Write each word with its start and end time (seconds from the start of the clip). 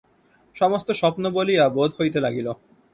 সমস্ত 0.55 0.87
স্বপ্ন 0.91 1.23
বলিয়া 1.29 1.63
বোধ 1.69 1.91
হইতে 1.99 2.19
লাগিল। 2.25 2.47